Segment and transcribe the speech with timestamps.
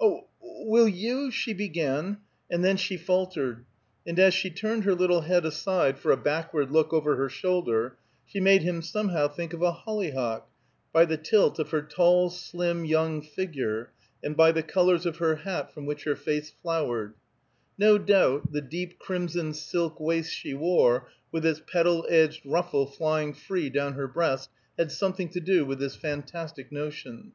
[0.00, 0.28] "Oh!
[0.40, 3.64] will you" she began, and then she faltered;
[4.06, 7.96] and as she turned her little head aside for a backward look over her shoulder,
[8.24, 10.46] she made him, somehow, think of a hollyhock,
[10.92, 13.90] by the tilt of her tall, slim, young figure,
[14.22, 17.14] and by the colors of her hat from which her face flowered;
[17.76, 23.34] no doubt the deep crimson silk waist she wore, with its petal edged ruffle flying
[23.34, 27.32] free down her breast, had something to do with his fantastic notion.